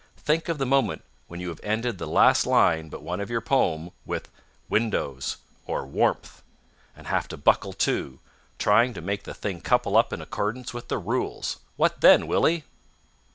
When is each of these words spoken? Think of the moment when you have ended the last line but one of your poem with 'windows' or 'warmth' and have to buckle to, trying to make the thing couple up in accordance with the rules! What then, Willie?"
Think 0.17 0.49
of 0.49 0.57
the 0.57 0.65
moment 0.65 1.03
when 1.27 1.39
you 1.39 1.49
have 1.49 1.59
ended 1.61 1.99
the 1.99 2.07
last 2.07 2.47
line 2.47 2.89
but 2.89 3.03
one 3.03 3.19
of 3.19 3.29
your 3.29 3.39
poem 3.39 3.91
with 4.03 4.29
'windows' 4.67 5.37
or 5.67 5.85
'warmth' 5.85 6.41
and 6.95 7.05
have 7.05 7.27
to 7.27 7.37
buckle 7.37 7.73
to, 7.73 8.19
trying 8.57 8.95
to 8.95 9.01
make 9.01 9.25
the 9.25 9.35
thing 9.35 9.61
couple 9.61 9.95
up 9.95 10.11
in 10.11 10.19
accordance 10.19 10.73
with 10.73 10.87
the 10.87 10.97
rules! 10.97 11.59
What 11.75 12.01
then, 12.01 12.25
Willie?" 12.25 12.63